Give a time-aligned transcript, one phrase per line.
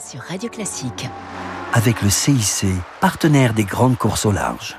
[0.00, 1.06] sur Radio Classique.
[1.72, 2.66] Avec le CIC,
[3.00, 4.76] partenaire des grandes courses au large.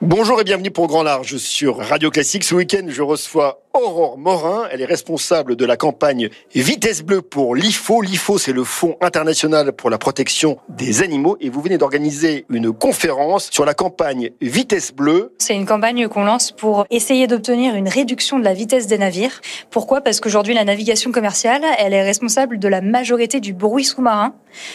[0.00, 2.44] Bonjour et bienvenue pour Grand Large sur Radio Classique.
[2.44, 4.68] Ce week-end, je reçois Aurore Morin.
[4.70, 8.02] Elle est responsable de la campagne Vitesse Bleue pour l'IFO.
[8.02, 11.36] L'IFO, c'est le Fonds international pour la protection des animaux.
[11.40, 15.34] Et vous venez d'organiser une conférence sur la campagne Vitesse Bleue.
[15.38, 19.40] C'est une campagne qu'on lance pour essayer d'obtenir une réduction de la vitesse des navires.
[19.70, 20.00] Pourquoi?
[20.00, 24.34] Parce qu'aujourd'hui, la navigation commerciale, elle est responsable de la majorité du bruit sous-marin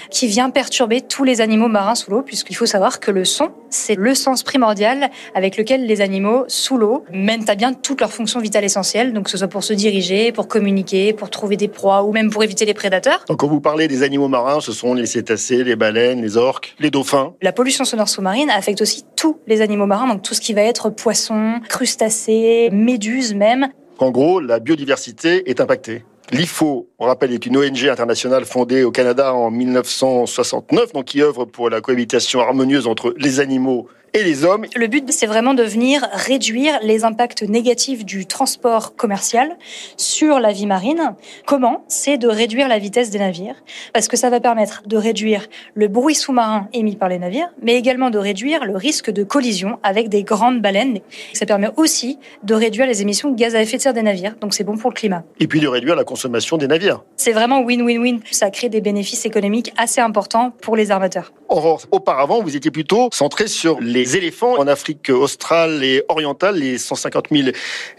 [0.09, 3.51] qui vient perturber tous les animaux marins sous l'eau, puisqu'il faut savoir que le son,
[3.69, 8.11] c'est le sens primordial avec lequel les animaux sous l'eau mènent à bien toutes leurs
[8.11, 11.67] fonctions vitales essentielles, donc que ce soit pour se diriger, pour communiquer, pour trouver des
[11.67, 13.23] proies ou même pour éviter les prédateurs.
[13.27, 16.75] Donc quand vous parlez des animaux marins, ce sont les cétacés, les baleines, les orques,
[16.79, 17.33] les dauphins.
[17.41, 20.61] La pollution sonore sous-marine affecte aussi tous les animaux marins, donc tout ce qui va
[20.61, 23.67] être poissons, crustacés, méduses même.
[23.99, 26.03] En gros, la biodiversité est impactée.
[26.31, 31.45] L'IFO, on rappelle, est une ONG internationale fondée au Canada en 1969, donc qui œuvre
[31.45, 34.65] pour la cohabitation harmonieuse entre les animaux et les hommes.
[34.75, 39.57] Le but, c'est vraiment de venir réduire les impacts négatifs du transport commercial
[39.97, 41.15] sur la vie marine.
[41.45, 41.83] Comment?
[41.87, 43.55] C'est de réduire la vitesse des navires,
[43.93, 47.75] parce que ça va permettre de réduire le bruit sous-marin émis par les navires, mais
[47.75, 50.99] également de réduire le risque de collision avec des grandes baleines.
[51.33, 54.35] Ça permet aussi de réduire les émissions de gaz à effet de serre des navires,
[54.39, 55.23] donc c'est bon pour le climat.
[55.39, 57.03] Et puis de réduire la consommation des navires.
[57.15, 58.19] C'est vraiment win-win-win.
[58.31, 61.31] Ça crée des bénéfices économiques assez importants pour les armateurs.
[61.47, 66.55] Aurore, auparavant, vous étiez plutôt centré sur les éléphants en Afrique australe et orientale.
[66.55, 67.49] Les 150 000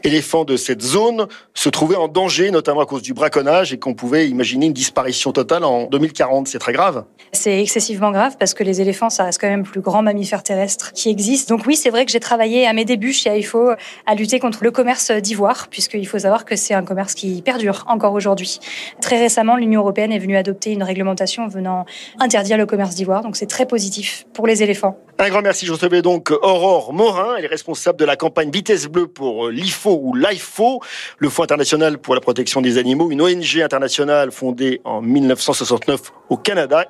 [0.02, 3.92] éléphants de cette zone se trouvaient en danger, notamment à cause du braconnage, et qu'on
[3.92, 6.48] pouvait imaginer une disparition totale en 2040.
[6.48, 7.04] C'est très grave.
[7.32, 10.42] C'est excessivement grave parce que les éléphants, ça reste quand même le plus grand mammifère
[10.42, 11.48] terrestre qui existe.
[11.50, 13.72] Donc oui, c'est vrai que j'ai travaillé à mes débuts chez AIFO
[14.06, 17.84] à lutter contre le commerce d'ivoire, puisqu'il faut savoir que c'est un commerce qui perdure
[17.88, 18.58] encore aujourd'hui.
[19.02, 21.84] Très récemment, l'Union européenne est venue adopter une réglementation venant
[22.18, 23.22] interdire le commerce d'ivoire.
[23.22, 24.98] Donc c'est très positif pour les éléphants.
[25.22, 25.66] Un grand merci.
[25.66, 27.36] Je recevais donc Aurore Morin.
[27.36, 30.80] Elle est responsable de la campagne Vitesse Bleue pour l'IFO ou l'IFO,
[31.18, 36.38] le Fonds international pour la protection des animaux, une ONG internationale fondée en 1969 au
[36.38, 36.86] Canada.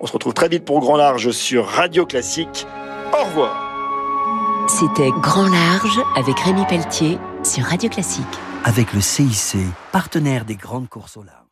[0.00, 2.66] On se retrouve très vite pour Grand Large sur Radio Classique.
[3.12, 4.66] Au revoir.
[4.66, 8.24] C'était Grand Large avec Rémi Pelletier sur Radio Classique.
[8.64, 9.58] Avec le CIC,
[9.92, 11.43] partenaire des grandes courses au large.